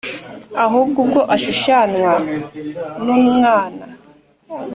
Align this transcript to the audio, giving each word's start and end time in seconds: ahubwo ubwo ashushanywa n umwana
ahubwo 0.65 0.97
ubwo 1.03 1.21
ashushanywa 1.35 2.13
n 3.03 3.05
umwana 3.19 3.83